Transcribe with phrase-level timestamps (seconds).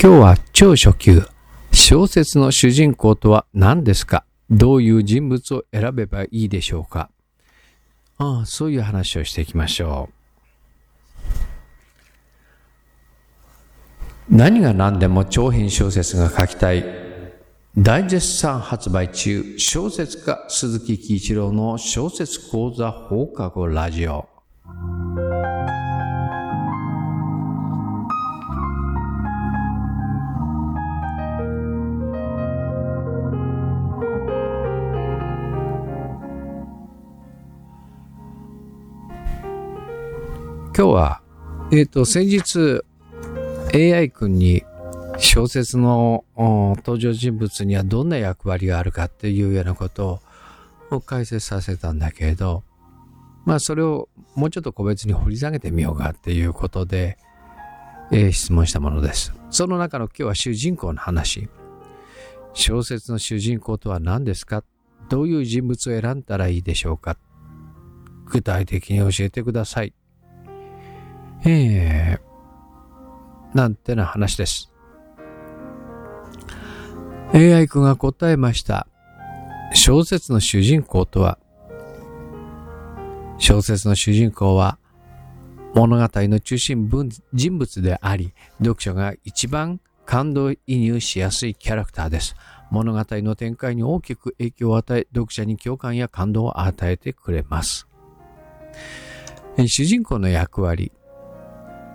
[0.00, 1.22] 今日は超初級。
[1.72, 4.26] 小説の主人公とは何ですか？
[4.50, 7.08] どういう人物を選べばいいでしょうか？
[8.18, 10.10] ああそういう話をしていきましょ
[14.30, 14.36] う。
[14.36, 16.84] 何が何でも長編小説が書きたい。
[17.76, 24.28] 大絶賛発売中、小説家鈴木喜一郎の小説講座放課後ラジオ。
[40.76, 41.20] 今日は、
[41.70, 42.82] えっ、と、先日、
[43.72, 44.64] AI 君に
[45.18, 50.20] 小説の登場人物にはどんな役割があるかっていうようなこと
[50.90, 52.64] を解説させたんだけれど、
[53.44, 57.18] まあそれをもうちょっと個別に掘り下げてみようかっていうことで、
[58.10, 59.32] えー、質問したものです。
[59.50, 61.48] その中の今日は主人公の話。
[62.52, 64.64] 小説の主人公とは何ですか？
[65.08, 67.16] どういう人物を選んだらいいでしょうか？
[68.26, 69.94] 具体的に教えてください。
[71.46, 74.72] えー、なんてな話です。
[77.34, 78.86] AI 君が答えました。
[79.74, 81.38] 小説の主人公とは、
[83.38, 84.78] 小説の主人公は
[85.74, 86.88] 物語の中心
[87.32, 92.36] 人物であり、読者が一番感動移入しやすいキャラクターです。
[92.70, 97.88] 物語の展開に大きく影響を与え、読者に共感や感動を与えてくれます。
[99.66, 100.92] 主人公の役割。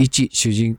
[0.00, 0.78] 1、主人、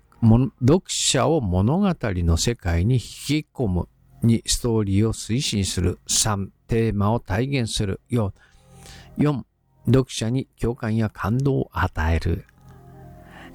[0.61, 2.99] 読者を物語の世界に引
[3.43, 3.87] き込む。
[4.23, 5.99] 2、ストーリーを推進する。
[6.09, 8.01] 3、テーマを体現する。
[8.09, 8.31] 4、
[9.19, 9.43] 4
[9.85, 12.45] 読者に共感や感動を与える。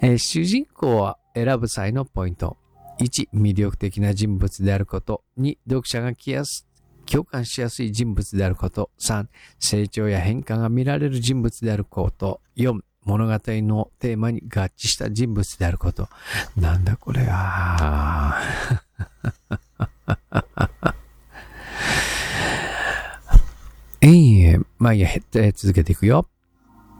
[0.00, 2.58] えー、主人公を選ぶ際のポイント。
[3.00, 5.24] 1、魅力的な人物であること。
[5.36, 6.64] 2、読者が来やす、
[7.06, 8.90] 共感しやすい人物であること。
[9.00, 9.26] 3、
[9.58, 12.40] 成長や変化が見られる人物であること。
[12.56, 16.08] 4、物語のテーマに合致した人物であること。
[16.56, 18.36] なんだこれは。
[24.02, 25.08] えいえまあいいや、
[25.54, 26.28] 続けていくよ。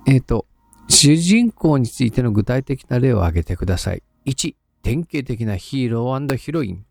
[0.06, 0.46] えっ、ー、と、
[0.88, 4.04] 主人公についての具体的な例を挙げてください。
[4.26, 6.86] 1、典型的なヒーローヒロイン。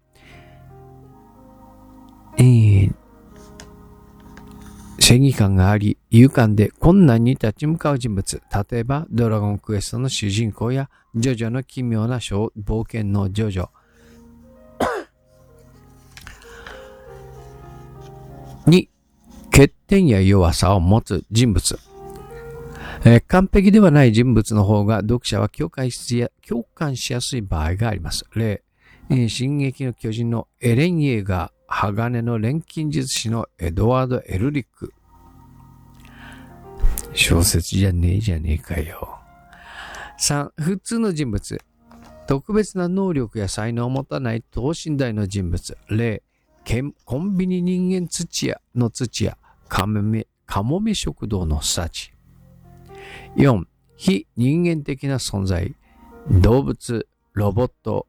[2.38, 2.94] えー、
[5.08, 8.42] 正義感があり、勇敢で困難に立ち向かう人物。
[8.72, 13.70] 例えば、ドラゴンクエストの主人公や、ジョジョの奇妙な冒険のジョジョ。
[18.66, 18.90] 2、
[19.52, 21.78] 欠点や弱さを持つ人物。
[23.04, 28.26] えー、完璧ではない人物の方が読者は共感しや共感しやすい場合があります。
[28.34, 28.64] 例、
[29.12, 34.94] えー、進撃の巨人のエレン・イェーガー、鋼の錬金術師のエドワード・エルリック。
[37.14, 39.20] 小説じゃねえじゃねえかよ。
[40.20, 41.60] 3、普通の人物。
[42.28, 45.78] 特別な能力や才能を持たない等身大の人物。
[45.90, 46.24] 例、
[47.06, 49.38] コンビニ人間土屋の土屋、
[49.68, 52.14] カモメ、カモメ食堂のサチ。
[53.38, 53.64] 4、
[53.96, 55.76] 非人間的な存在。
[56.30, 58.08] 動物、ロボット、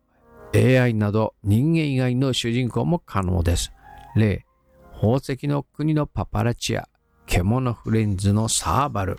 [0.57, 3.73] AI など人間以外の主人公も可能です。
[4.15, 4.47] 例、
[4.95, 6.89] 宝石の国のパパラチア、
[7.27, 9.19] 獣フレンズのサーバル。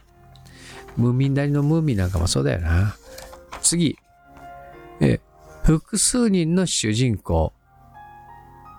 [0.97, 2.95] ムーミン谷のムーミンなんかもそうだよな。
[3.61, 3.97] 次、
[4.99, 5.19] え
[5.63, 7.53] 複数人の主人公。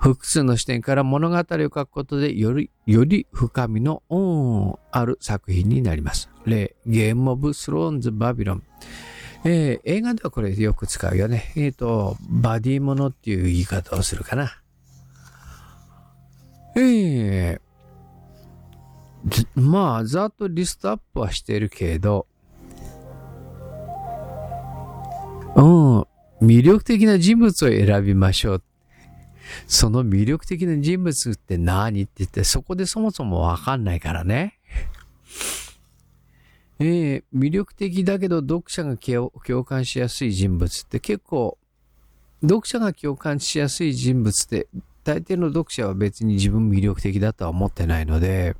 [0.01, 4.03] 複数の視点から物語を書くことでより、より深みの
[4.91, 6.29] ある作品になります。
[6.45, 8.63] 例、ゲームオブスローンズ・バビロン。
[9.45, 11.53] えー、映画ではこれよく使うよね。
[11.57, 14.61] えっ、ー、と、バディものっていう言い方をするかな。
[16.77, 22.27] ええー、まあ、ざっとリストアップはしてるけど、
[25.55, 26.01] うん、
[26.41, 28.63] 魅力的な人物を選びましょう。
[29.67, 34.59] その魅力的な人物って何って言って、そこでそもそもわかんないからね。
[36.81, 39.31] えー、魅力的だけど読者が共
[39.65, 41.59] 感しやすい人物って結構、
[42.43, 44.69] 読者が共感しやすい人物って、
[45.03, 48.55] 大抵の読者は別に自分魅力的だとは思ってないので、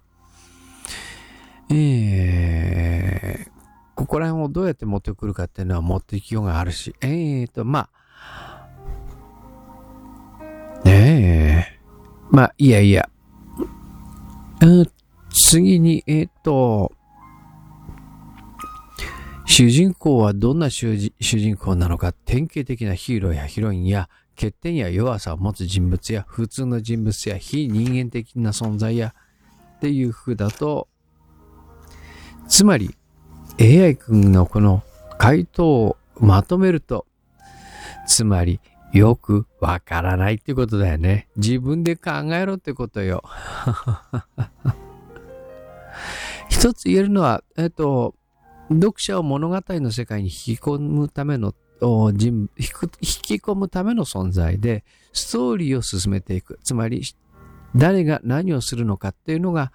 [1.71, 3.51] えー、
[3.95, 8.69] ここら辺をどうやって持ってくるかっていうのは持っていきようがあるし、えーと、まあ、
[10.85, 11.81] ねえ、
[12.31, 13.09] まあ、いやいや、
[14.63, 14.87] うん、
[15.31, 16.93] 次に、えっ、ー、と、
[19.59, 29.17] 主人公はどんな主人公なのか、典型的なヒーローやヒロインや、欠点や弱さを持つ人物や普通の人物や非人間的な存在や
[29.79, 30.87] っていう風だと、
[32.47, 32.95] つまり
[33.61, 34.85] AI 君のこの
[35.19, 37.05] 回答をまとめると、
[38.07, 38.61] つまり
[38.93, 41.27] よくわからないってことだよね。
[41.35, 43.25] 自分で考えろってことよ。
[46.49, 48.15] 一つ言えるのは、えっと、
[48.71, 52.49] 読者を物語の世界に引き込むための人引
[52.99, 56.59] き込むための存在で、ストーリーを進めていく。
[56.65, 57.03] つまり、
[57.77, 59.73] 誰が何をするのかっていうのが、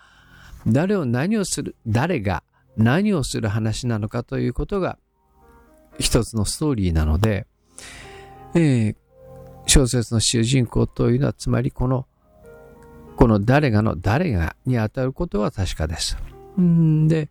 [0.68, 2.44] 誰を何をする、誰が
[2.78, 4.98] 何をする話なのかということが、
[6.00, 7.46] 一つのストーリーなので、
[8.56, 8.96] えー、
[9.68, 12.06] 小説の主人公というのは、つまりこの、
[13.16, 16.18] この誰がの誰がに当たることは確かです。
[16.60, 17.30] んで、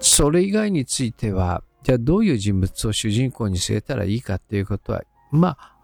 [0.00, 5.76] それ以外については、じゃあどういう人物を主人公に据えたらいいかっていうことは、まあ、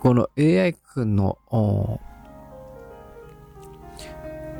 [0.00, 1.38] この AI 君の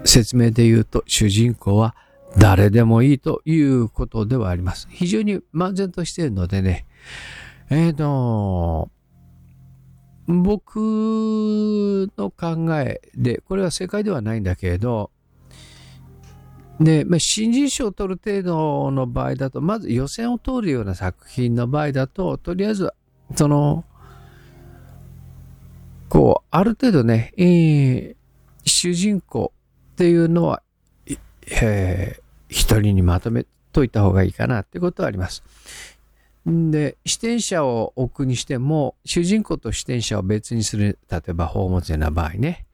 [0.04, 1.94] 説明で言うと、主人公は
[2.38, 4.88] 誰でもいいということではあります。
[4.90, 6.86] 非常に漫然としているのでね、
[7.70, 8.90] えっ、ー、と、
[10.28, 15.10] 僕の考えで、これは正解ではないんだけれど、
[16.82, 22.92] で、まあ、新人賞を取る程度の場合だと、まず予選を通るような作品の場合だと、とりあえず、
[23.36, 23.84] その、
[26.08, 28.14] こう、ある程度ね、えー、
[28.64, 29.52] 主人公
[29.92, 30.62] っていうのは、
[31.50, 35.42] えー、一人にまとめといた方がいいかなってことはあります。
[36.44, 42.66] で、視点者を置くにしても、主人公と視点者を別にする、例えば宝物ような場合ね。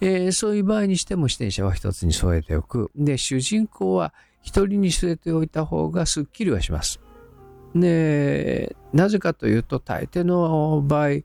[0.00, 2.90] えー、そういう場合にしても視点者は一つに添えておく。
[2.96, 4.12] で、主人公は
[4.42, 7.00] 一人に据えておいた方がスッキリはします。
[7.74, 11.22] で、なぜかというと、大抵の場合、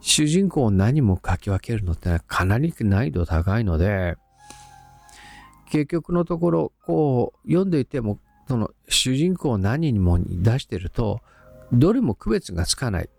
[0.00, 4.16] 主人公を何も書き分けるのってかなり難易度高いので、
[5.70, 11.20] 結局のところ、こう、読んでいても、その主人公を何にも出してると、
[11.72, 13.10] どれも区別がつかない。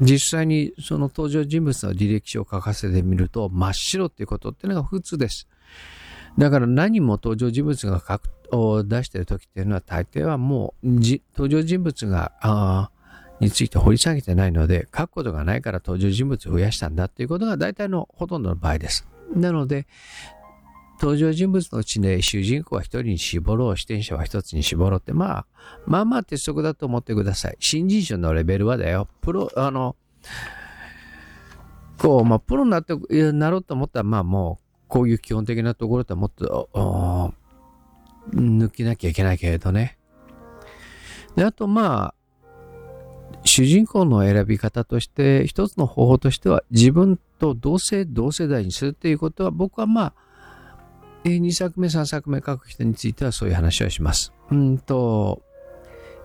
[0.00, 5.46] 実際にその登場人物の履歴書を書かせてみると真っ白っていうことっていうのが普通です。
[6.38, 10.88] だから何も登場人物が書くを出してる時っていうのは大抵はもう
[11.36, 12.90] 登場人物があ
[13.40, 19.06] について掘り下げてないので書くことがないから登場人物を増やしたんだっていうことが大体のほとんどの場合です。
[19.34, 19.86] なので
[21.00, 25.46] 登場人物のうちね、主人公は一人に絞ろう、視点者は一つに絞ろうって、まあ、
[25.86, 27.56] まあまあ鉄則だと思ってください。
[27.58, 29.08] 新人賞のレベルはだよ。
[29.22, 29.96] プロ、あの、
[31.96, 32.94] こう、まあ、プロになって、
[33.32, 36.68] なろうと思ったら、まあもう、こういう基本的なところとはもっと、
[38.34, 39.96] 抜きなきゃいけないけれどね。
[41.34, 42.14] で、あとまあ、
[43.44, 50.14] 主人公の選び方として、一つの方法としては、自分と同性、同世代にするっていうことは、僕はまあ、
[51.24, 54.32] 2作目、3作目書く人についてはそういう話をします。
[54.50, 55.42] うんと、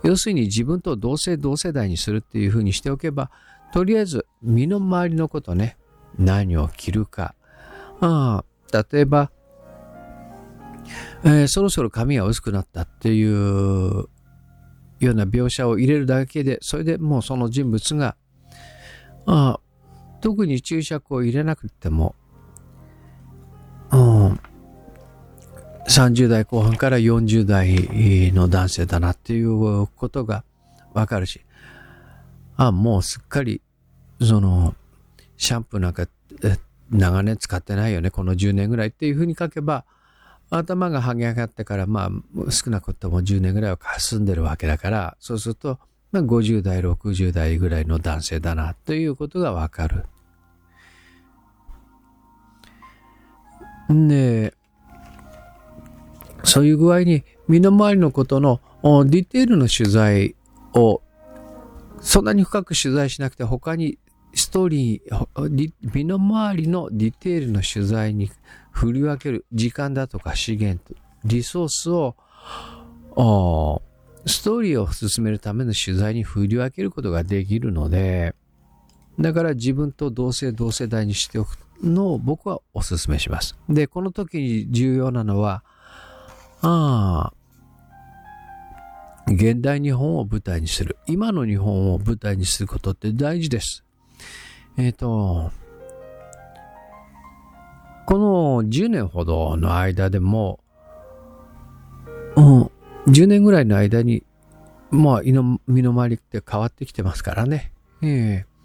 [0.04, 3.32] 要するに自分と同性同世代にするっていうふうにしておけば、
[3.74, 5.78] とりあえず身の回りのことね、
[6.18, 7.36] 何を着るか。
[8.00, 9.32] ああ例えば、
[11.24, 14.08] えー、そろそろ髪が薄くなったっていう
[15.00, 18.16] ような描写を入れるだけで、それでもうその人物が、
[19.26, 19.60] あ
[20.22, 22.16] 特に注釈を入れなくても、
[25.96, 30.44] 30代後半から40代の男性だなっていうことが
[30.94, 31.40] わかるし、
[32.58, 33.62] あ、もうすっかり、
[34.20, 34.76] その、
[35.38, 36.06] シャンプーなんか
[36.92, 39.86] 長年使ってないよね、この10年ぐらいっていうふうに書けば、
[40.50, 42.12] 頭が剥げ上がってから、ま
[42.48, 45.80] あ、少なくとも10年ぐらいは霞んでるわけだから、そうすると、
[46.12, 50.04] まあ、50代、60代ぐらいの男性だな、ということがわかる。
[53.90, 54.54] で、
[56.46, 60.36] そういう具合に身の回りのことのディテールの取材
[60.74, 61.02] を
[62.02, 63.98] そんなに深く取材しなくて他に
[64.34, 68.30] ストーリー、身の回りのディテールの取材に
[68.72, 70.84] 振り分ける時間だとか資源、
[71.24, 72.16] リソースを
[74.26, 78.36] ストーリーを進めるための取材に振り分けることができるので、
[79.20, 83.58] だから自分と同性同世代にしておくのを僕はお勧めします。
[83.70, 85.64] で、この時に重要なのは、
[86.68, 87.32] あ
[89.28, 90.98] あ、現代日本を舞台にする。
[91.06, 93.84] 今の日本を舞台にすることって大事です。
[94.76, 95.52] えっ、ー、と、
[98.08, 100.60] この10年ほどの間でも、
[102.36, 102.72] うん、
[103.08, 104.24] 10年ぐらいの間に、
[104.90, 107.72] まあ、身の回りって変わってきてますからね。
[108.02, 108.56] ええ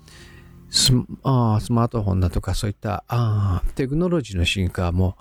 [0.71, 0.93] ス
[1.25, 5.17] あスマートフォンだとかそういったあテクノロジーの進化も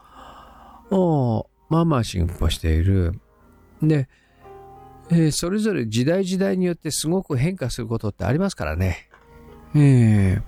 [1.70, 3.20] まあまあ進歩している。
[3.82, 4.10] で、
[5.12, 9.10] えー、それぞれ時代時代によってすごく変化することってありますからね。
[9.76, 10.42] えー、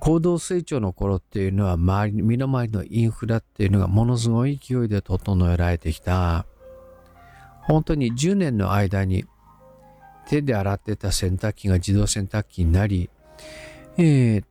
[0.00, 6.46] 行動成長の頃っていうのは周り、身の回りのインフラっていうのがものすごい勢いで整えられてきた。
[7.60, 9.24] 本当に10年の間に
[10.28, 13.10] 手で洗ってた洗濯機が自動洗濯機になり、
[13.98, 14.44] えー、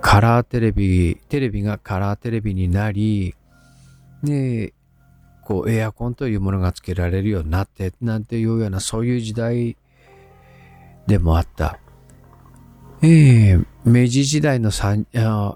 [0.00, 3.34] カラーテレビ、テレビがカラーテレビになり、
[4.22, 4.72] ね
[5.44, 9.76] こうエアコンというものがつけられるようになってなんていうようなそういう時代
[11.06, 11.78] でもあった。
[13.02, 14.96] ええー、明治時代のさ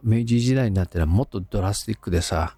[0.03, 2.55] 明治時代になったらもっとドラスティックでさ、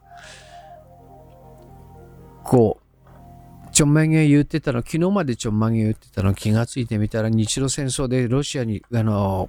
[2.42, 9.48] こう、ちょんまげ言ってたの、昨日までちょんまげ言ってたの気がついてみたら日露戦争でロシアに、あの、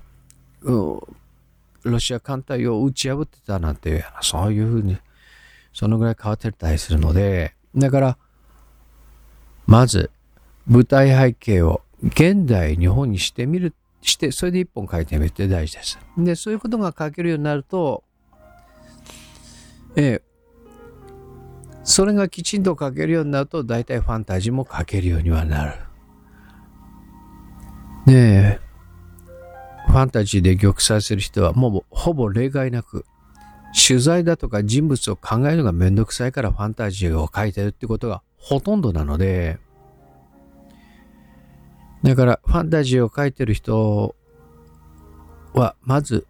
[0.61, 4.97] ロシア艦隊を打ち破ってたなんて、そういうふうに、
[5.73, 8.17] そのぐらい変わってたりするので、だから、
[9.65, 10.11] まず、
[10.67, 15.99] 舞台背景を現代日本にしてみる、して、それで一本書いてみるって大事です。
[16.17, 18.03] で、そういうことが書けるようになると、
[19.95, 20.21] ええ、
[21.83, 25.73] それがきちんと書けるようになると、大体ファンタジーも書けるようにはなる。
[28.05, 28.59] で、
[29.87, 33.05] ファンタジーで玉砕する人はもうほぼ例外なく
[33.73, 39.57] 取材だとか人物を考えるのがめんどくさいからファンタジーを書いてるってことがほとんどなので、
[42.03, 44.15] だからファンタジーを書いてる人
[45.53, 46.27] は、まず、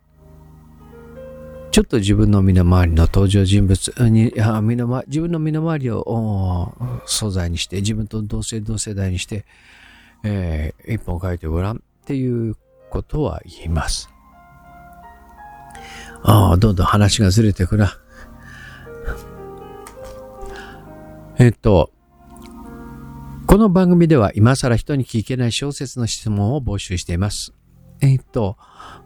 [1.72, 4.32] ちょっと自分の身の回りの登場人物に、
[4.62, 6.72] 身の自分の身の回りを
[7.08, 9.46] 素材にして、自分と同性同世代にして、
[10.24, 12.56] えー、一本書いてごらんっていう
[12.92, 14.13] ことは言います。
[16.24, 17.98] ああ、どんどん話がずれてくな。
[21.38, 21.92] えっと、
[23.46, 27.54] この番組では今更人に聞けない小説の質問を募集しています。
[28.02, 28.58] えっと、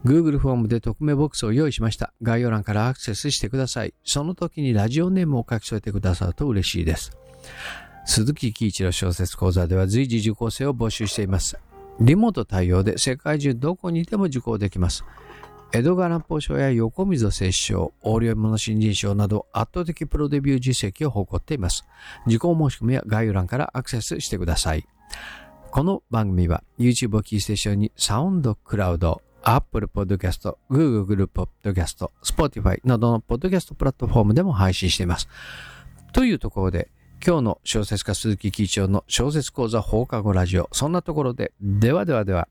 [0.05, 2.13] Google フォームで匿名ボックスを用意しました。
[2.21, 3.93] 概要欄からアクセスしてください。
[4.03, 7.12] その時にラジオネームを書き添えてくださると嬉しいです。
[8.05, 11.57] 鈴木喜一の小説講座では随時受講生を募集しています。
[12.00, 15.03] リモート対応で世界中どこにいても受講できます。
[15.74, 21.86] 江戸川乱歩賞や横溝摂賞、横領物新人賞など圧倒的プロデビュー実績を誇っています。
[22.25, 24.88] 受講申し込みは概要欄からアクセスしてください。
[25.69, 35.27] この番組は YouTube をキーステーションにサウンドクラウド、Apple Podcast、Google Podcast、Spotify などのポッドキャストプラットフォームでも配信しています。
[36.13, 36.89] というところで、
[37.25, 42.47] 今日の小説家鈴木喜一の小説講座放課後ラジオ、そんなところで、ではではでは。